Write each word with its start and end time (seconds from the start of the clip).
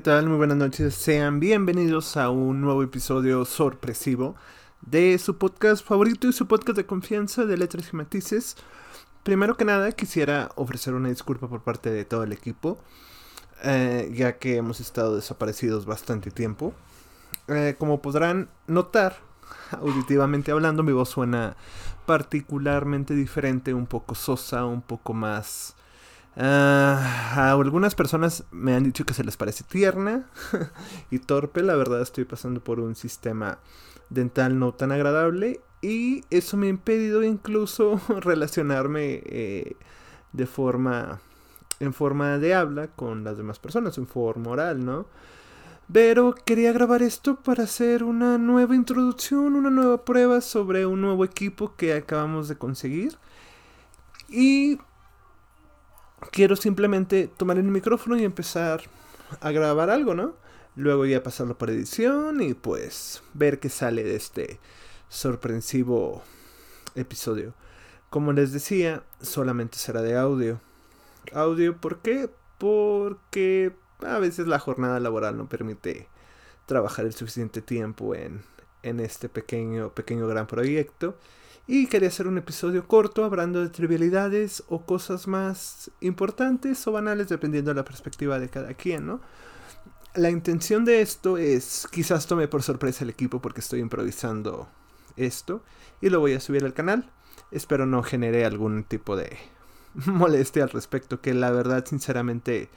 ¿qué 0.00 0.04
tal? 0.04 0.28
Muy 0.28 0.38
buenas 0.38 0.56
noches. 0.56 0.94
Sean 0.94 1.40
bienvenidos 1.40 2.16
a 2.16 2.30
un 2.30 2.62
nuevo 2.62 2.82
episodio 2.82 3.44
sorpresivo 3.44 4.34
de 4.80 5.18
su 5.18 5.36
podcast 5.36 5.86
favorito 5.86 6.26
y 6.26 6.32
su 6.32 6.46
podcast 6.46 6.78
de 6.78 6.86
confianza 6.86 7.44
de 7.44 7.58
letras 7.58 7.90
y 7.92 7.96
matices. 7.96 8.56
Primero 9.24 9.58
que 9.58 9.66
nada, 9.66 9.92
quisiera 9.92 10.52
ofrecer 10.54 10.94
una 10.94 11.10
disculpa 11.10 11.48
por 11.48 11.62
parte 11.64 11.90
de 11.90 12.06
todo 12.06 12.22
el 12.22 12.32
equipo, 12.32 12.78
eh, 13.62 14.10
ya 14.14 14.38
que 14.38 14.56
hemos 14.56 14.80
estado 14.80 15.16
desaparecidos 15.16 15.84
bastante 15.84 16.30
tiempo. 16.30 16.72
Eh, 17.48 17.76
como 17.78 18.00
podrán 18.00 18.48
notar, 18.68 19.18
auditivamente 19.70 20.50
hablando, 20.50 20.82
mi 20.82 20.92
voz 20.92 21.10
suena 21.10 21.58
particularmente 22.06 23.14
diferente, 23.14 23.74
un 23.74 23.86
poco 23.86 24.14
sosa, 24.14 24.64
un 24.64 24.80
poco 24.80 25.12
más 25.12 25.74
Ah, 26.36 27.32
a 27.34 27.52
algunas 27.52 27.94
personas 27.94 28.44
me 28.50 28.74
han 28.74 28.84
dicho 28.84 29.04
que 29.04 29.14
se 29.14 29.24
les 29.24 29.36
parece 29.36 29.64
tierna 29.64 30.26
y 31.10 31.18
torpe. 31.18 31.62
La 31.62 31.76
verdad 31.76 32.00
estoy 32.02 32.24
pasando 32.24 32.62
por 32.62 32.80
un 32.80 32.94
sistema 32.94 33.58
dental 34.08 34.58
no 34.58 34.72
tan 34.72 34.92
agradable 34.92 35.60
y 35.82 36.24
eso 36.30 36.56
me 36.56 36.66
ha 36.66 36.70
impedido 36.70 37.22
incluso 37.22 38.00
relacionarme 38.20 39.22
eh, 39.24 39.76
de 40.32 40.46
forma 40.46 41.20
en 41.80 41.94
forma 41.94 42.38
de 42.38 42.54
habla 42.54 42.88
con 42.88 43.24
las 43.24 43.38
demás 43.38 43.58
personas, 43.58 43.96
en 43.96 44.06
forma 44.06 44.50
oral, 44.50 44.84
¿no? 44.84 45.06
Pero 45.90 46.34
quería 46.34 46.72
grabar 46.72 47.02
esto 47.02 47.36
para 47.36 47.64
hacer 47.64 48.04
una 48.04 48.36
nueva 48.36 48.76
introducción, 48.76 49.56
una 49.56 49.70
nueva 49.70 50.04
prueba 50.04 50.42
sobre 50.42 50.84
un 50.84 51.00
nuevo 51.00 51.24
equipo 51.24 51.74
que 51.76 51.94
acabamos 51.94 52.48
de 52.48 52.56
conseguir. 52.58 53.16
Y 54.28 54.78
quiero 56.32 56.56
simplemente 56.56 57.28
tomar 57.28 57.58
el 57.58 57.64
micrófono 57.64 58.16
y 58.16 58.24
empezar 58.24 58.82
a 59.40 59.50
grabar 59.50 59.90
algo, 59.90 60.14
¿no? 60.14 60.34
Luego 60.76 61.04
ya 61.06 61.22
pasarlo 61.22 61.58
por 61.58 61.70
edición 61.70 62.40
y 62.40 62.54
pues 62.54 63.22
ver 63.34 63.58
qué 63.58 63.68
sale 63.68 64.04
de 64.04 64.16
este 64.16 64.60
sorpresivo 65.08 66.22
episodio. 66.94 67.54
Como 68.08 68.32
les 68.32 68.52
decía, 68.52 69.02
solamente 69.20 69.78
será 69.78 70.02
de 70.02 70.16
audio. 70.16 70.60
Audio, 71.32 71.76
¿por 71.76 71.98
qué? 71.98 72.30
Porque 72.58 73.72
a 74.00 74.18
veces 74.18 74.46
la 74.46 74.58
jornada 74.58 75.00
laboral 75.00 75.36
no 75.36 75.48
permite 75.48 76.08
trabajar 76.66 77.04
el 77.04 77.14
suficiente 77.14 77.62
tiempo 77.62 78.14
en, 78.14 78.42
en 78.82 79.00
este 79.00 79.28
pequeño, 79.28 79.92
pequeño 79.92 80.26
gran 80.28 80.46
proyecto. 80.46 81.16
Y 81.72 81.86
quería 81.86 82.08
hacer 82.08 82.26
un 82.26 82.36
episodio 82.36 82.88
corto 82.88 83.24
hablando 83.24 83.60
de 83.60 83.68
trivialidades 83.68 84.64
o 84.66 84.84
cosas 84.84 85.28
más 85.28 85.92
importantes 86.00 86.84
o 86.88 86.90
banales 86.90 87.28
dependiendo 87.28 87.70
de 87.70 87.76
la 87.76 87.84
perspectiva 87.84 88.40
de 88.40 88.48
cada 88.48 88.74
quien, 88.74 89.06
¿no? 89.06 89.20
La 90.16 90.30
intención 90.30 90.84
de 90.84 91.00
esto 91.00 91.38
es, 91.38 91.86
quizás 91.88 92.26
tome 92.26 92.48
por 92.48 92.64
sorpresa 92.64 93.04
el 93.04 93.10
equipo 93.10 93.40
porque 93.40 93.60
estoy 93.60 93.78
improvisando 93.78 94.68
esto 95.16 95.62
y 96.00 96.08
lo 96.08 96.18
voy 96.18 96.32
a 96.32 96.40
subir 96.40 96.64
al 96.64 96.74
canal. 96.74 97.08
Espero 97.52 97.86
no 97.86 98.02
genere 98.02 98.44
algún 98.44 98.82
tipo 98.82 99.14
de 99.14 99.38
molestia 100.06 100.64
al 100.64 100.70
respecto, 100.70 101.20
que 101.20 101.34
la 101.34 101.52
verdad 101.52 101.86
sinceramente 101.86 102.68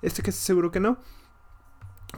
estoy 0.00 0.22
casi 0.22 0.38
seguro 0.38 0.70
que 0.70 0.78
no. 0.78 0.98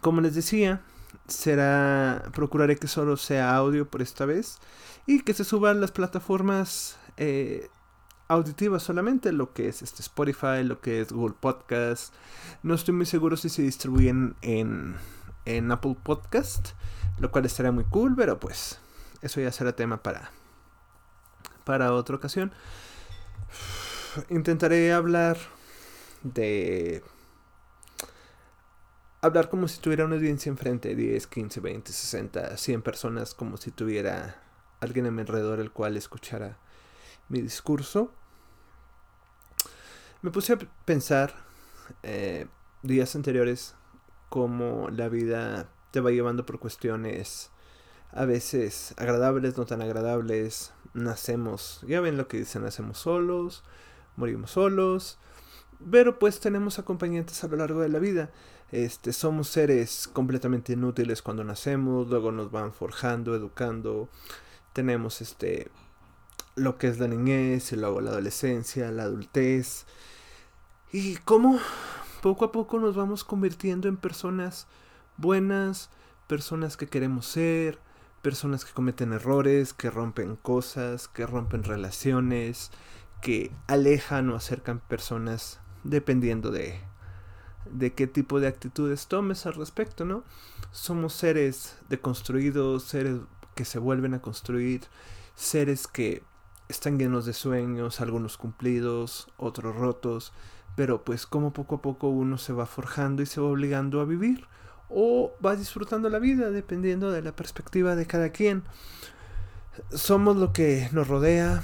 Como 0.03 0.21
les 0.21 0.35
decía, 0.35 0.83
será 1.27 2.31
procuraré 2.35 2.77
que 2.77 2.89
solo 2.89 3.17
sea 3.17 3.55
audio 3.57 3.89
por 3.89 4.03
esta 4.03 4.27
vez 4.27 4.59
y 5.07 5.21
que 5.23 5.35
se 5.35 5.45
suban 5.45 5.81
las 5.81 5.93
plataformas 5.93 6.99
eh, 7.17 7.69
auditivas 8.29 8.83
solamente, 8.83 9.33
lo 9.33 9.53
que 9.53 9.69
es 9.69 9.83
este 9.83 10.03
Spotify, 10.03 10.63
lo 10.63 10.81
que 10.81 11.01
es 11.01 11.13
Google 11.13 11.35
Podcast. 11.39 12.15
No 12.63 12.75
estoy 12.75 12.95
muy 12.95 13.07
seguro 13.07 13.37
si 13.37 13.49
se 13.49 13.63
distribuyen 13.63 14.37
en, 14.43 14.95
en 15.47 15.73
Apple 15.73 15.97
Podcast, 16.03 16.71
lo 17.19 17.31
cual 17.31 17.45
estaría 17.45 17.73
muy 17.73 17.85
cool, 17.85 18.15
pero 18.17 18.39
pues 18.39 18.79
eso 19.23 19.41
ya 19.41 19.51
será 19.51 19.75
tema 19.75 20.03
para, 20.03 20.31
para 21.65 21.93
otra 21.93 22.17
ocasión. 22.17 22.53
Intentaré 24.29 24.93
hablar 24.93 25.39
de 26.23 27.03
hablar 29.23 29.49
como 29.49 29.69
si 29.69 29.81
tuviera 29.81 30.05
una 30.05 30.17
audiencia 30.17 30.51
enfrente, 30.51 30.95
10, 30.95 31.27
15, 31.27 31.61
20, 31.61 31.93
60, 31.93 32.57
100 32.57 32.83
personas, 32.83 33.35
como 33.35 33.57
si 33.57 33.71
tuviera 33.71 34.43
alguien 34.81 35.07
a 35.07 35.11
mi 35.11 35.21
alrededor 35.21 35.61
el 35.61 35.71
cual 35.71 35.97
escuchara 35.97 36.59
mi 37.29 37.41
discurso. 37.41 38.13
Me 40.23 40.31
puse 40.31 40.55
a 40.55 40.59
pensar 40.85 41.35
eh, 42.03 42.47
días 42.83 43.15
anteriores 43.15 43.75
cómo 44.29 44.89
la 44.91 45.09
vida 45.09 45.71
te 45.91 46.01
va 46.01 46.11
llevando 46.11 46.47
por 46.47 46.59
cuestiones 46.59 47.51
a 48.13 48.25
veces 48.25 48.95
agradables, 48.97 49.57
no 49.57 49.67
tan 49.67 49.83
agradables. 49.83 50.73
Nacemos, 50.93 51.85
ya 51.87 52.01
ven 52.01 52.17
lo 52.17 52.27
que 52.27 52.39
dicen, 52.39 52.63
nacemos 52.63 52.99
solos, 52.99 53.65
morimos 54.17 54.51
solos, 54.53 55.19
pero 55.91 56.19
pues 56.19 56.41
tenemos 56.41 56.79
acompañantes 56.79 57.43
a 57.45 57.49
lo 57.49 57.57
largo 57.57 57.81
de 57.81 57.89
la 57.89 57.99
vida. 57.99 58.31
Este, 58.71 59.13
somos 59.13 59.49
seres 59.49 60.09
completamente 60.13 60.75
inútiles 60.75 61.23
cuando 61.23 61.43
nacemos, 61.45 62.09
luego 62.09 62.33
nos 62.33 62.51
van 62.51 62.73
forjando, 62.73 63.35
educando. 63.35 64.09
Tenemos 64.73 65.21
este 65.21 65.71
lo 66.57 66.77
que 66.79 66.89
es 66.89 66.99
la 66.99 67.09
niñez 67.09 67.73
y 67.73 67.77
luego 67.77 68.01
la 68.01 68.11
adolescencia, 68.11 68.91
la 68.91 69.05
adultez. 69.05 69.87
Y 70.93 71.17
cómo 71.17 71.59
poco 72.23 72.45
a 72.45 72.53
poco 72.53 72.79
nos 72.79 72.95
vamos 72.95 73.25
convirtiendo 73.25 73.89
en 73.89 73.97
personas 73.97 74.67
buenas, 75.17 75.91
personas 76.27 76.77
que 76.77 76.89
queremos 76.89 77.27
ser, 77.27 77.79
personas 78.23 78.65
que 78.65 78.73
cometen 78.73 79.13
errores, 79.13 79.73
que 79.73 79.91
rompen 79.91 80.37
cosas, 80.37 81.09
que 81.09 81.27
rompen 81.27 81.65
relaciones, 81.65 82.71
que 83.23 83.51
alejan 83.67 84.29
o 84.31 84.37
acercan 84.37 84.81
personas 84.81 85.61
dependiendo 85.85 86.51
de 86.51 86.81
de 87.73 87.93
qué 87.93 88.07
tipo 88.07 88.41
de 88.41 88.49
actitudes 88.49 89.07
tomes 89.07 89.47
al 89.47 89.55
respecto, 89.55 90.05
¿no? 90.05 90.25
Somos 90.73 91.13
seres 91.13 91.77
deconstruidos, 91.89 92.85
seres 92.85 93.19
que 93.55 93.65
se 93.65 93.79
vuelven 93.79 94.15
a 94.15 94.23
construir, 94.23 94.83
seres 95.35 95.87
que 95.87 96.23
están 96.69 96.99
llenos 96.99 97.27
de 97.27 97.33
sueños, 97.33 98.01
algunos 98.01 98.37
cumplidos, 98.37 99.29
otros 99.37 99.75
rotos, 99.75 100.33
pero 100.77 101.05
pues 101.05 101.27
como 101.27 101.53
poco 101.53 101.77
a 101.77 101.83
poco 101.83 102.09
uno 102.09 102.39
se 102.39 102.53
va 102.53 102.67
forjando 102.67 103.23
y 103.23 103.27
se 103.27 103.41
va 103.41 103.49
obligando 103.49 104.01
a 104.01 104.05
vivir 104.05 104.47
o 104.89 105.33
va 105.45 105.57
disfrutando 105.57 106.09
la 106.09 106.19
vida 106.19 106.51
dependiendo 106.51 107.11
de 107.11 107.23
la 107.23 107.33
perspectiva 107.33 107.97
de 107.97 108.07
cada 108.07 108.31
quien. 108.31 108.63
Somos 109.91 110.37
lo 110.37 110.53
que 110.53 110.89
nos 110.93 111.09
rodea, 111.09 111.63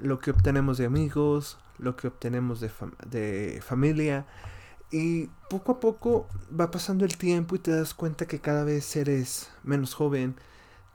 lo 0.00 0.18
que 0.18 0.30
obtenemos 0.30 0.78
de 0.78 0.86
amigos, 0.86 1.58
lo 1.80 1.96
que 1.96 2.08
obtenemos 2.08 2.60
de, 2.60 2.70
de 3.08 3.60
familia, 3.62 4.26
y 4.90 5.26
poco 5.48 5.72
a 5.72 5.80
poco 5.80 6.28
va 6.58 6.70
pasando 6.70 7.04
el 7.04 7.16
tiempo 7.16 7.54
y 7.54 7.60
te 7.60 7.70
das 7.70 7.94
cuenta 7.94 8.26
que 8.26 8.40
cada 8.40 8.64
vez 8.64 8.96
eres 8.96 9.50
menos 9.62 9.94
joven, 9.94 10.34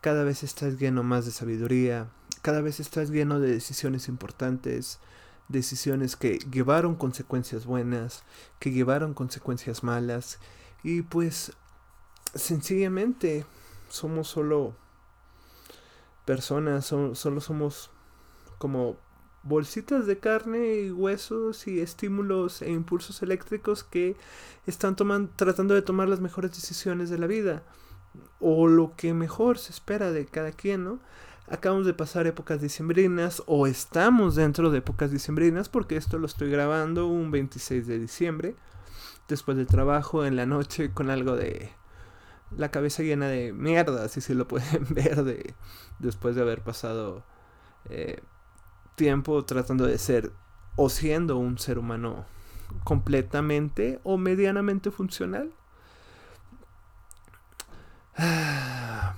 cada 0.02 0.24
vez 0.24 0.44
estás 0.44 0.78
lleno 0.78 1.02
más 1.02 1.26
de 1.26 1.32
sabiduría, 1.32 2.10
cada 2.42 2.62
vez 2.62 2.80
estás 2.80 3.10
lleno 3.10 3.40
de 3.40 3.52
decisiones 3.52 4.08
importantes, 4.10 5.00
decisiones 5.48 6.16
que 6.16 6.40
llevaron 6.52 6.96
consecuencias 6.96 7.66
buenas, 7.66 8.24
que 8.60 8.72
llevaron 8.72 9.14
consecuencias 9.14 9.84
malas 9.84 10.40
y 10.84 11.02
pues 11.02 11.54
sencillamente 12.34 13.46
somos 13.90 14.28
solo 14.28 14.76
personas, 16.26 16.86
solo 16.86 17.40
somos 17.40 17.92
como 18.58 18.98
bolsitas 19.46 20.08
de 20.08 20.18
carne 20.18 20.76
y 20.82 20.92
huesos 20.92 21.68
y 21.68 21.80
estímulos 21.80 22.62
e 22.62 22.72
impulsos 22.72 23.22
eléctricos 23.22 23.84
que 23.84 24.18
están 24.66 24.96
tomando, 24.96 25.32
tratando 25.36 25.76
de 25.76 25.84
tomar 25.84 26.10
las 26.10 26.20
mejores 26.20 26.52
decisiones 26.52 27.10
de 27.10 27.20
la 27.20 27.28
vida 27.28 27.64
o 28.40 28.68
lo 28.68 28.96
que 28.96 29.14
mejor 29.14 29.60
se 29.60 29.72
espera 29.72 30.12
de 30.12 30.26
cada 30.26 30.52
quien, 30.52 30.84
¿no? 30.84 31.00
Acabamos 31.48 31.86
de 31.86 31.94
pasar 31.94 32.26
épocas 32.26 32.60
diciembrinas 32.60 33.44
o 33.46 33.68
estamos 33.68 34.34
dentro 34.34 34.72
de 34.72 34.80
épocas 34.80 35.12
diciembrinas 35.12 35.70
porque 35.70 35.96
esto 35.96 36.18
lo 36.18 36.26
estoy 36.26 36.50
grabando 36.50 37.06
un 37.06 37.30
26 37.30 37.86
de 37.86 38.00
diciembre 38.00 38.56
después 39.28 39.56
del 39.56 39.68
trabajo 39.68 40.26
en 40.26 40.36
la 40.36 40.48
noche 40.48 40.92
con 40.92 41.12
algo 41.12 41.36
de 41.36 41.70
la 42.58 42.72
cabeza 42.72 43.04
llena 43.04 43.28
de 43.28 43.54
mierda, 43.54 44.08
si 44.08 44.22
se 44.22 44.34
lo 44.34 44.48
pueden 44.48 44.86
ver 44.90 45.24
de 45.24 45.54
después 46.00 46.36
de 46.36 46.42
haber 46.42 46.64
pasado 46.64 47.24
eh, 47.90 48.22
tiempo 48.96 49.44
tratando 49.46 49.86
de 49.86 49.98
ser 49.98 50.32
o 50.76 50.90
siendo 50.90 51.38
un 51.38 51.58
ser 51.58 51.78
humano 51.78 52.26
completamente 52.84 54.00
o 54.04 54.18
medianamente 54.18 54.92
funcional. 54.92 55.54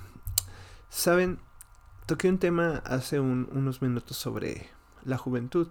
Saben, 0.88 1.38
toqué 2.06 2.28
un 2.28 2.38
tema 2.38 2.82
hace 2.84 3.20
unos 3.20 3.82
minutos 3.82 4.16
sobre 4.16 4.70
la 5.04 5.18
juventud 5.18 5.68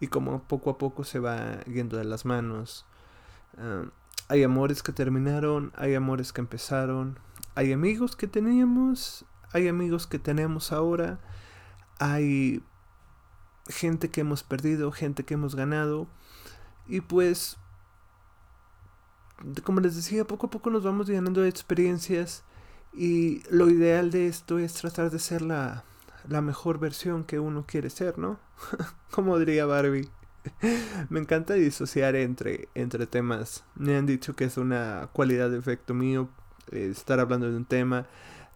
y 0.00 0.08
cómo 0.08 0.42
poco 0.44 0.70
a 0.70 0.78
poco 0.78 1.04
se 1.04 1.18
va 1.18 1.60
yendo 1.64 1.96
de 1.96 2.04
las 2.04 2.24
manos. 2.24 2.86
hay 4.28 4.42
amores 4.42 4.82
que 4.82 4.92
terminaron, 4.92 5.72
hay 5.76 5.94
amores 5.94 6.32
que 6.32 6.40
empezaron, 6.40 7.18
hay 7.54 7.72
amigos 7.72 8.16
que 8.16 8.26
teníamos, 8.26 9.24
hay 9.52 9.68
amigos 9.68 10.06
que 10.06 10.18
tenemos 10.18 10.72
ahora, 10.72 11.20
hay 11.98 12.62
gente 13.68 14.10
que 14.10 14.20
hemos 14.20 14.42
perdido, 14.42 14.92
gente 14.92 15.24
que 15.24 15.34
hemos 15.34 15.54
ganado. 15.54 16.06
Y 16.86 17.00
pues, 17.00 17.56
como 19.64 19.80
les 19.80 19.96
decía, 19.96 20.26
poco 20.26 20.46
a 20.46 20.50
poco 20.50 20.70
nos 20.70 20.84
vamos 20.84 21.08
llenando 21.08 21.40
de 21.40 21.48
experiencias. 21.48 22.44
Y 22.92 23.42
lo 23.50 23.68
ideal 23.68 24.10
de 24.10 24.26
esto 24.26 24.58
es 24.58 24.74
tratar 24.74 25.10
de 25.10 25.18
ser 25.18 25.42
la, 25.42 25.84
la 26.28 26.40
mejor 26.40 26.78
versión 26.78 27.24
que 27.24 27.38
uno 27.38 27.64
quiere 27.66 27.90
ser, 27.90 28.18
¿no? 28.18 28.38
como 29.10 29.38
diría 29.38 29.66
Barbie. 29.66 30.08
Me 31.10 31.20
encanta 31.20 31.54
disociar 31.54 32.16
entre, 32.16 32.68
entre 32.74 33.06
temas. 33.06 33.64
Me 33.74 33.96
han 33.96 34.06
dicho 34.06 34.34
que 34.34 34.44
es 34.44 34.56
una 34.56 35.08
cualidad 35.12 35.50
de 35.50 35.58
efecto 35.58 35.94
mío 35.94 36.28
eh, 36.70 36.88
estar 36.90 37.20
hablando 37.20 37.50
de 37.50 37.56
un 37.56 37.64
tema, 37.64 38.06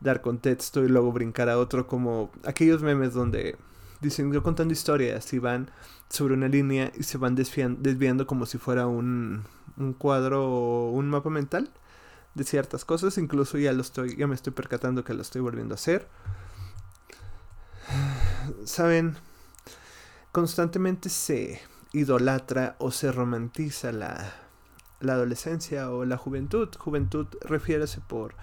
dar 0.01 0.21
contexto 0.23 0.85
y 0.85 0.89
luego 0.89 1.13
brincar 1.13 1.49
a 1.49 1.59
otro, 1.59 1.87
como 1.87 2.31
aquellos 2.45 2.83
memes 2.83 3.15
donde 3.15 3.57
dicen 4.01 4.33
yo 4.33 4.43
contando 4.43 4.73
historias 4.73 5.33
y 5.33 5.39
van 5.39 5.71
sobre 6.09 6.35
una 6.35 6.49
línea 6.49 6.93
y 6.97 7.03
se 7.05 7.19
van 7.19 7.35
desviando, 7.35 8.27
como 8.27 8.47
si 8.47 8.59
fuera 8.59 8.87
un, 8.87 9.45
un 9.77 9.93
cuadro 9.93 10.47
o 10.49 10.91
un 10.91 11.09
mapa 11.09 11.31
mental 11.31 11.71
de 12.35 12.45
ciertas 12.45 12.85
cosas. 12.85 13.19
Incluso 13.19 13.59
ya 13.59 13.73
lo 13.73 13.83
estoy, 13.83 14.17
ya 14.17 14.27
me 14.27 14.35
estoy 14.35 14.53
percatando 14.53 15.05
que 15.05 15.15
lo 15.15 15.23
estoy 15.23 15.41
volviendo 15.41 15.75
a 15.75 15.77
hacer. 15.77 16.09
Saben, 18.65 19.17
constantemente 20.33 21.09
se 21.09 21.61
idolatra 21.93 22.77
o 22.79 22.91
se 22.91 23.13
romantiza 23.13 23.93
la, 23.93 24.33
la 25.01 25.15
adolescencia 25.15 25.91
o 25.91 26.05
la 26.05 26.17
juventud. 26.17 26.69
Juventud 26.79 27.27
refiérase 27.43 28.01
por 28.01 28.35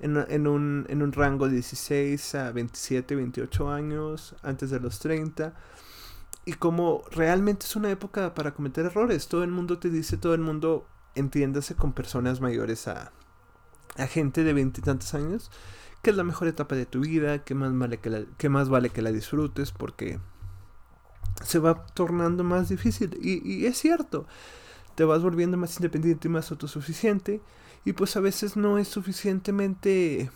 en, 0.00 0.16
en, 0.28 0.46
un, 0.46 0.86
en 0.88 1.02
un 1.02 1.12
rango 1.12 1.46
de 1.46 1.54
16 1.54 2.34
a 2.34 2.52
27, 2.52 3.14
28 3.16 3.70
años, 3.70 4.34
antes 4.42 4.70
de 4.70 4.80
los 4.80 4.98
30. 4.98 5.54
Y 6.44 6.54
como 6.54 7.04
realmente 7.10 7.66
es 7.66 7.76
una 7.76 7.90
época 7.90 8.34
para 8.34 8.52
cometer 8.52 8.86
errores, 8.86 9.28
todo 9.28 9.44
el 9.44 9.50
mundo 9.50 9.78
te 9.78 9.90
dice, 9.90 10.16
todo 10.16 10.34
el 10.34 10.40
mundo 10.40 10.86
entiéndase 11.14 11.74
con 11.74 11.92
personas 11.92 12.40
mayores 12.40 12.88
a, 12.88 13.12
a 13.96 14.06
gente 14.06 14.42
de 14.42 14.52
veintitantos 14.52 15.14
años, 15.14 15.50
que 16.02 16.10
es 16.10 16.16
la 16.16 16.24
mejor 16.24 16.48
etapa 16.48 16.74
de 16.74 16.86
tu 16.86 17.00
vida, 17.00 17.44
que 17.44 17.54
más, 17.54 17.76
vale 17.76 17.98
que, 17.98 18.10
la, 18.10 18.24
más 18.48 18.68
vale 18.68 18.88
que 18.90 19.02
la 19.02 19.12
disfrutes 19.12 19.70
porque 19.70 20.18
se 21.44 21.58
va 21.58 21.84
tornando 21.86 22.42
más 22.42 22.70
difícil. 22.70 23.18
Y 23.20 23.66
es 23.66 23.76
cierto, 23.78 24.26
te 24.94 25.04
vas 25.04 25.22
volviendo 25.22 25.56
más 25.56 25.76
independiente 25.76 26.28
y 26.28 26.30
más 26.30 26.50
autosuficiente 26.50 27.40
y 27.84 27.92
pues 27.92 28.16
a 28.16 28.20
veces 28.20 28.56
no 28.56 28.78
es 28.78 28.88
suficientemente 28.88 30.30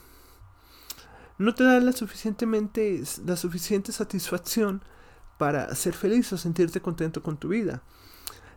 no 1.38 1.54
te 1.54 1.64
da 1.64 1.80
la 1.80 1.92
suficientemente 1.92 3.02
la 3.26 3.36
suficiente 3.36 3.92
satisfacción 3.92 4.82
para 5.38 5.74
ser 5.74 5.94
feliz 5.94 6.32
o 6.32 6.38
sentirte 6.38 6.80
contento 6.80 7.22
con 7.22 7.36
tu 7.36 7.48
vida. 7.48 7.82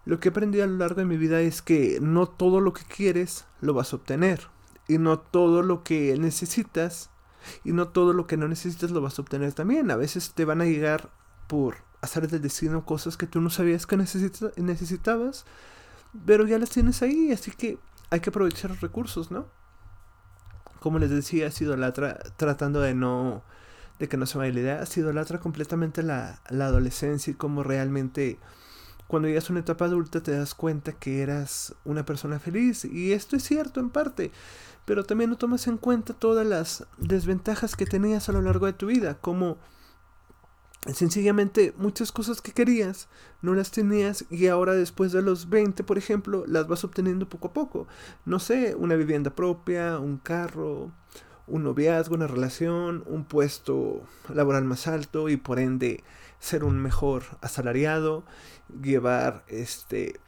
Lo 0.05 0.19
que 0.19 0.29
he 0.29 0.31
aprendido 0.31 0.63
a 0.63 0.67
lo 0.67 0.77
largo 0.77 1.01
de 1.01 1.05
mi 1.05 1.17
vida 1.17 1.41
es 1.41 1.61
que 1.61 1.99
no 2.01 2.27
todo 2.27 2.61
lo 2.61 2.73
que 2.73 2.83
quieres 2.83 3.45
lo 3.59 3.73
vas 3.73 3.91
a 3.91 3.97
obtener 3.97 4.47
y 4.87 4.99
no 4.99 5.19
todo 5.19 5.63
lo 5.63 5.83
que 5.83 6.15
necesitas 6.17 7.09
y 7.63 7.73
no 7.73 7.89
todo 7.89 8.13
lo 8.13 8.27
que 8.27 8.37
no 8.37 8.47
necesitas 8.47 8.91
lo 8.91 9.01
vas 9.01 9.19
a 9.19 9.21
obtener 9.21 9.53
también. 9.53 9.91
A 9.91 9.95
veces 9.95 10.33
te 10.33 10.45
van 10.45 10.61
a 10.61 10.65
llegar 10.65 11.11
por 11.47 11.77
hacer 12.01 12.27
del 12.29 12.41
destino 12.41 12.85
cosas 12.85 13.17
que 13.17 13.27
tú 13.27 13.41
no 13.41 13.49
sabías 13.49 13.85
que 13.85 13.97
necesitabas, 13.97 15.45
pero 16.25 16.45
ya 16.45 16.57
las 16.59 16.69
tienes 16.69 17.01
ahí, 17.01 17.31
así 17.31 17.51
que 17.51 17.77
hay 18.09 18.19
que 18.19 18.29
aprovechar 18.29 18.71
los 18.71 18.81
recursos, 18.81 19.31
¿no? 19.31 19.47
Como 20.79 20.99
les 20.99 21.09
decía, 21.09 21.49
la 21.75 21.91
tratando 21.91 22.81
de 22.81 22.93
no 22.93 23.43
de 23.99 24.07
que 24.07 24.17
no 24.17 24.25
se 24.27 24.37
vaya 24.37 24.53
la 24.53 24.59
idea, 24.59 24.81
sido 24.85 25.11
la 25.11 25.21
completamente 25.39 26.03
la, 26.03 26.39
la 26.49 26.67
adolescencia 26.67 27.31
y 27.31 27.33
como 27.33 27.63
realmente 27.63 28.37
cuando 29.07 29.27
llegas 29.27 29.49
a 29.49 29.53
una 29.53 29.61
etapa 29.61 29.85
adulta 29.85 30.21
te 30.21 30.31
das 30.31 30.53
cuenta 30.53 30.91
que 30.91 31.21
eras 31.21 31.73
una 31.85 32.05
persona 32.05 32.39
feliz 32.39 32.85
y 32.85 33.13
esto 33.13 33.35
es 33.35 33.43
cierto 33.43 33.79
en 33.79 33.89
parte, 33.89 34.31
pero 34.85 35.03
también 35.03 35.29
no 35.29 35.37
tomas 35.37 35.67
en 35.67 35.77
cuenta 35.77 36.13
todas 36.13 36.45
las 36.45 36.85
desventajas 36.97 37.75
que 37.75 37.85
tenías 37.85 38.29
a 38.29 38.33
lo 38.33 38.41
largo 38.41 38.65
de 38.65 38.73
tu 38.73 38.87
vida, 38.87 39.15
como 39.15 39.57
sencillamente 40.93 41.73
muchas 41.77 42.11
cosas 42.11 42.41
que 42.41 42.51
querías 42.51 43.09
no 43.41 43.53
las 43.53 43.71
tenías 43.71 44.25
y 44.29 44.47
ahora 44.47 44.73
después 44.73 45.11
de 45.11 45.21
los 45.21 45.49
20, 45.49 45.83
por 45.83 45.97
ejemplo, 45.97 46.43
las 46.47 46.67
vas 46.67 46.83
obteniendo 46.83 47.27
poco 47.29 47.49
a 47.49 47.53
poco. 47.53 47.87
No 48.25 48.39
sé, 48.39 48.75
una 48.75 48.95
vivienda 48.95 49.31
propia, 49.31 49.99
un 49.99 50.17
carro, 50.17 50.91
un 51.47 51.63
noviazgo, 51.63 52.15
una 52.15 52.27
relación, 52.27 53.03
un 53.07 53.25
puesto 53.25 54.01
laboral 54.33 54.65
más 54.65 54.87
alto 54.87 55.29
y 55.29 55.37
por 55.37 55.59
ende 55.59 56.03
ser 56.39 56.63
un 56.63 56.79
mejor 56.79 57.23
asalariado, 57.41 58.23
llevar 58.81 59.43
este 59.47 60.19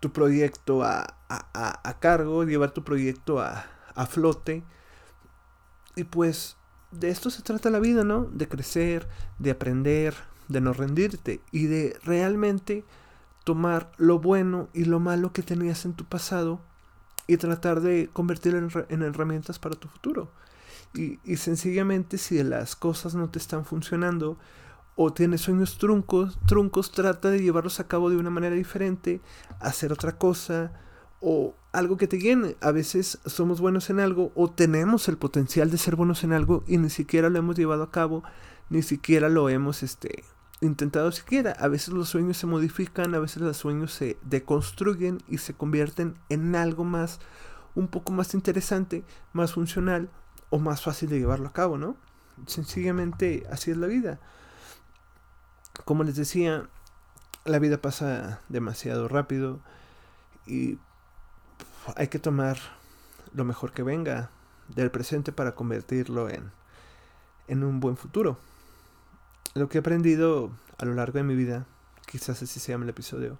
tu 0.00 0.12
proyecto 0.12 0.84
a, 0.84 1.16
a, 1.28 1.88
a 1.88 1.98
cargo, 1.98 2.44
llevar 2.44 2.70
tu 2.70 2.84
proyecto 2.84 3.40
a, 3.40 3.66
a 3.94 4.06
flote. 4.06 4.62
Y 5.96 6.04
pues 6.04 6.57
de 6.90 7.10
esto 7.10 7.30
se 7.30 7.42
trata 7.42 7.70
la 7.70 7.80
vida, 7.80 8.04
¿no? 8.04 8.24
De 8.24 8.48
crecer, 8.48 9.08
de 9.38 9.50
aprender, 9.50 10.14
de 10.48 10.60
no 10.60 10.72
rendirte 10.72 11.40
y 11.52 11.66
de 11.66 11.96
realmente 12.04 12.84
tomar 13.44 13.92
lo 13.96 14.18
bueno 14.18 14.68
y 14.72 14.84
lo 14.84 15.00
malo 15.00 15.32
que 15.32 15.42
tenías 15.42 15.84
en 15.84 15.94
tu 15.94 16.04
pasado 16.04 16.60
y 17.26 17.36
tratar 17.36 17.80
de 17.80 18.08
convertirlo 18.12 18.68
en, 18.88 19.02
herramientas 19.02 19.58
para 19.58 19.76
tu 19.76 19.88
futuro. 19.88 20.30
Y, 20.94 21.18
y, 21.24 21.36
sencillamente 21.36 22.16
si 22.16 22.42
las 22.42 22.74
cosas 22.74 23.14
no 23.14 23.28
te 23.28 23.38
están 23.38 23.66
funcionando 23.66 24.38
o 24.96 25.12
tienes 25.12 25.42
sueños 25.42 25.76
truncos, 25.76 26.38
truncos, 26.46 26.90
trata 26.90 27.30
de 27.30 27.40
llevarlos 27.40 27.78
a 27.78 27.86
cabo 27.86 28.08
de 28.08 28.16
una 28.16 28.30
manera 28.30 28.56
diferente, 28.56 29.20
hacer 29.60 29.92
otra 29.92 30.16
cosa 30.16 30.72
o 31.20 31.54
algo 31.72 31.96
que 31.96 32.08
te 32.08 32.18
llene. 32.18 32.56
A 32.60 32.72
veces 32.72 33.18
somos 33.26 33.60
buenos 33.60 33.90
en 33.90 34.00
algo 34.00 34.32
o 34.34 34.50
tenemos 34.50 35.08
el 35.08 35.18
potencial 35.18 35.70
de 35.70 35.78
ser 35.78 35.96
buenos 35.96 36.24
en 36.24 36.32
algo 36.32 36.64
y 36.66 36.78
ni 36.78 36.90
siquiera 36.90 37.28
lo 37.30 37.38
hemos 37.38 37.56
llevado 37.56 37.82
a 37.82 37.90
cabo, 37.90 38.22
ni 38.70 38.82
siquiera 38.82 39.28
lo 39.28 39.48
hemos 39.48 39.82
este, 39.82 40.24
intentado 40.60 41.12
siquiera. 41.12 41.52
A 41.52 41.68
veces 41.68 41.94
los 41.94 42.08
sueños 42.08 42.36
se 42.36 42.46
modifican, 42.46 43.14
a 43.14 43.18
veces 43.18 43.42
los 43.42 43.56
sueños 43.56 43.92
se 43.92 44.18
deconstruyen 44.22 45.18
y 45.28 45.38
se 45.38 45.54
convierten 45.54 46.18
en 46.28 46.54
algo 46.56 46.84
más, 46.84 47.20
un 47.74 47.88
poco 47.88 48.12
más 48.12 48.34
interesante, 48.34 49.04
más 49.32 49.52
funcional 49.52 50.10
o 50.50 50.58
más 50.58 50.82
fácil 50.82 51.08
de 51.08 51.18
llevarlo 51.18 51.48
a 51.48 51.52
cabo, 51.52 51.78
¿no? 51.78 51.96
Sencillamente 52.46 53.46
así 53.50 53.70
es 53.70 53.76
la 53.76 53.86
vida. 53.86 54.20
Como 55.84 56.04
les 56.04 56.16
decía, 56.16 56.68
la 57.44 57.58
vida 57.58 57.80
pasa 57.80 58.40
demasiado 58.48 59.08
rápido 59.08 59.60
y 60.46 60.78
hay 61.96 62.08
que 62.08 62.18
tomar 62.18 62.58
lo 63.34 63.44
mejor 63.44 63.72
que 63.72 63.82
venga 63.82 64.30
del 64.68 64.90
presente 64.90 65.32
para 65.32 65.54
convertirlo 65.54 66.28
en, 66.28 66.50
en 67.46 67.64
un 67.64 67.80
buen 67.80 67.96
futuro. 67.96 68.38
Lo 69.54 69.68
que 69.68 69.78
he 69.78 69.80
aprendido 69.80 70.50
a 70.78 70.84
lo 70.84 70.94
largo 70.94 71.18
de 71.18 71.24
mi 71.24 71.34
vida, 71.34 71.66
quizás 72.06 72.42
así 72.42 72.60
se 72.60 72.72
llama 72.72 72.84
el 72.84 72.90
episodio, 72.90 73.38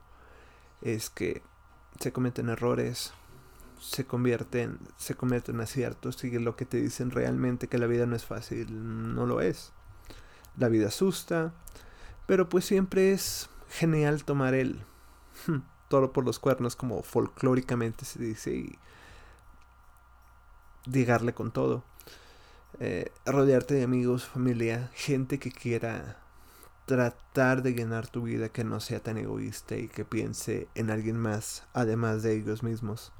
es 0.82 1.10
que 1.10 1.42
se 2.00 2.12
cometen 2.12 2.48
errores, 2.48 3.12
se 3.80 4.04
convierten, 4.04 4.78
se 4.96 5.14
convierten 5.14 5.56
en 5.56 5.60
aciertos 5.62 6.22
y 6.24 6.38
lo 6.38 6.56
que 6.56 6.64
te 6.64 6.78
dicen 6.78 7.10
realmente 7.10 7.68
que 7.68 7.78
la 7.78 7.86
vida 7.86 8.06
no 8.06 8.16
es 8.16 8.24
fácil, 8.24 9.14
no 9.14 9.26
lo 9.26 9.40
es. 9.40 9.72
La 10.56 10.68
vida 10.68 10.88
asusta, 10.88 11.52
pero 12.26 12.48
pues 12.48 12.64
siempre 12.64 13.12
es 13.12 13.48
genial 13.68 14.24
tomar 14.24 14.54
el 14.54 14.80
hmm, 15.46 15.58
todo 15.88 16.12
por 16.12 16.24
los 16.24 16.38
cuernos, 16.38 16.76
como 16.76 17.02
folclóricamente 17.02 18.04
se 18.04 18.20
dice, 18.22 18.54
y 18.54 18.78
llegarle 20.90 21.34
con 21.34 21.50
todo. 21.50 21.84
Eh, 22.80 23.10
rodearte 23.26 23.74
de 23.74 23.84
amigos, 23.84 24.26
familia, 24.26 24.90
gente 24.94 25.38
que 25.38 25.50
quiera 25.50 26.18
tratar 26.86 27.62
de 27.62 27.74
llenar 27.74 28.06
tu 28.06 28.22
vida, 28.22 28.48
que 28.48 28.64
no 28.64 28.80
sea 28.80 29.00
tan 29.00 29.18
egoísta 29.18 29.76
y 29.76 29.88
que 29.88 30.04
piense 30.04 30.68
en 30.74 30.90
alguien 30.90 31.18
más, 31.18 31.64
además 31.72 32.22
de 32.22 32.36
ellos 32.36 32.62
mismos. 32.62 33.12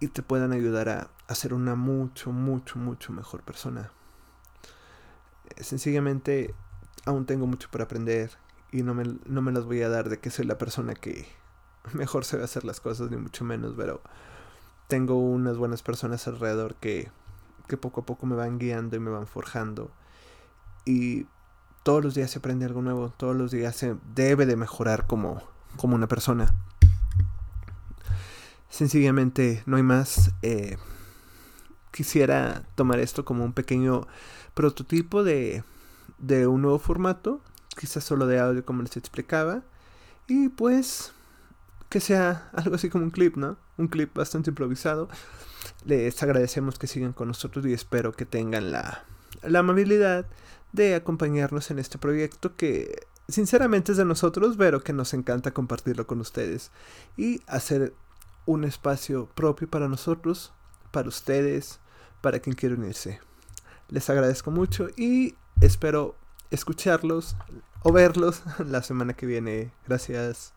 Y 0.00 0.08
te 0.08 0.22
puedan 0.22 0.52
ayudar 0.52 0.88
a, 0.88 1.10
a 1.28 1.34
ser 1.34 1.54
una 1.54 1.74
mucho, 1.74 2.32
mucho, 2.32 2.78
mucho 2.78 3.12
mejor 3.12 3.42
persona. 3.42 3.92
Eh, 5.56 5.62
sencillamente, 5.62 6.54
aún 7.04 7.26
tengo 7.26 7.46
mucho 7.46 7.68
por 7.70 7.82
aprender 7.82 8.30
y 8.72 8.82
no 8.82 8.94
me, 8.94 9.04
no 9.26 9.42
me 9.42 9.52
las 9.52 9.66
voy 9.66 9.82
a 9.82 9.88
dar 9.88 10.08
de 10.08 10.18
que 10.18 10.30
soy 10.30 10.46
la 10.46 10.58
persona 10.58 10.94
que 10.94 11.26
mejor 11.92 12.24
sabe 12.24 12.42
hacer 12.42 12.64
las 12.64 12.80
cosas, 12.80 13.10
ni 13.10 13.18
mucho 13.18 13.44
menos, 13.44 13.74
pero 13.76 14.02
tengo 14.88 15.18
unas 15.18 15.56
buenas 15.56 15.82
personas 15.82 16.26
alrededor 16.26 16.74
que, 16.76 17.10
que 17.68 17.76
poco 17.76 18.00
a 18.00 18.06
poco 18.06 18.26
me 18.26 18.34
van 18.34 18.58
guiando 18.58 18.96
y 18.96 19.00
me 19.00 19.10
van 19.10 19.26
forjando. 19.26 19.90
Y 20.84 21.26
todos 21.82 22.02
los 22.02 22.14
días 22.14 22.30
se 22.30 22.38
aprende 22.38 22.64
algo 22.64 22.82
nuevo, 22.82 23.10
todos 23.10 23.36
los 23.36 23.50
días 23.50 23.76
se 23.76 23.96
debe 24.14 24.46
de 24.46 24.56
mejorar 24.56 25.06
como, 25.06 25.42
como 25.76 25.94
una 25.94 26.08
persona. 26.08 26.54
sencillamente 28.68 29.62
no 29.66 29.76
hay 29.76 29.82
más. 29.82 30.32
Eh, 30.42 30.78
quisiera 31.90 32.64
tomar 32.74 33.00
esto 33.00 33.24
como 33.24 33.44
un 33.44 33.52
pequeño 33.52 34.06
prototipo 34.54 35.24
de, 35.24 35.62
de 36.18 36.46
un 36.46 36.62
nuevo 36.62 36.78
formato, 36.78 37.42
quizás 37.74 38.04
solo 38.04 38.26
de 38.26 38.38
audio 38.38 38.64
como 38.64 38.82
les 38.82 38.96
explicaba, 38.96 39.62
y 40.26 40.48
pues 40.48 41.12
que 41.88 42.00
sea 42.00 42.50
algo 42.54 42.74
así 42.74 42.88
como 42.88 43.04
un 43.04 43.10
clip, 43.10 43.36
¿no? 43.36 43.56
Un 43.76 43.88
clip 43.88 44.14
bastante 44.14 44.50
improvisado. 44.50 45.08
Les 45.84 46.22
agradecemos 46.22 46.78
que 46.78 46.86
sigan 46.86 47.12
con 47.12 47.28
nosotros 47.28 47.64
y 47.66 47.72
espero 47.72 48.12
que 48.12 48.26
tengan 48.26 48.72
la, 48.72 49.04
la 49.42 49.60
amabilidad 49.60 50.26
de 50.72 50.94
acompañarnos 50.94 51.70
en 51.70 51.78
este 51.78 51.98
proyecto 51.98 52.56
que 52.56 53.06
sinceramente 53.28 53.92
es 53.92 53.98
de 53.98 54.04
nosotros, 54.04 54.56
pero 54.56 54.82
que 54.82 54.92
nos 54.92 55.14
encanta 55.14 55.52
compartirlo 55.52 56.06
con 56.06 56.20
ustedes 56.20 56.70
y 57.16 57.40
hacer 57.46 57.94
un 58.46 58.64
espacio 58.64 59.26
propio 59.34 59.68
para 59.68 59.88
nosotros, 59.88 60.52
para 60.90 61.08
ustedes, 61.08 61.78
para 62.20 62.40
quien 62.40 62.56
quiera 62.56 62.74
unirse. 62.74 63.20
Les 63.88 64.08
agradezco 64.10 64.50
mucho 64.50 64.88
y 64.96 65.36
espero 65.60 66.16
escucharlos 66.52 67.36
o 67.82 67.92
verlos 67.92 68.42
la 68.64 68.82
semana 68.82 69.14
que 69.14 69.26
viene. 69.26 69.72
Gracias. 69.86 70.54